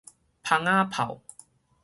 [0.43, 1.21] 蜂仔炮